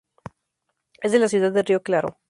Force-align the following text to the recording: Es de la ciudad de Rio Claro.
Es 1.03 1.11
de 1.11 1.19
la 1.19 1.27
ciudad 1.29 1.51
de 1.51 1.61
Rio 1.61 1.83
Claro. 1.83 2.17